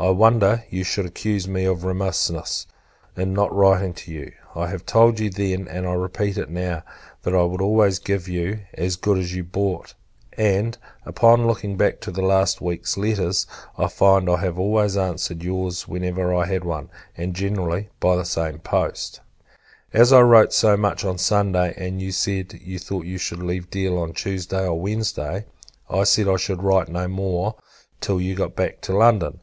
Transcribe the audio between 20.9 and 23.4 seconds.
on Sunday, and you said you thought you should